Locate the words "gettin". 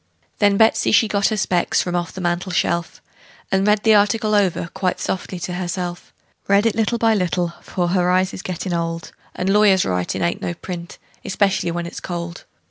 8.41-8.73